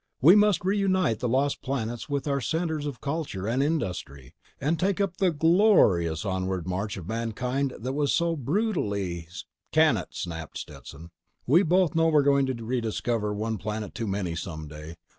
[0.19, 4.99] "We must reunite the lost planets with our centers of culture and industry, and take
[4.99, 9.27] up the glor ious onward march of mankind that was so bru tally—"
[9.71, 11.11] "Can it!" snapped Stetson.
[11.45, 14.95] "We both know we're going to rediscover one planet too many some day.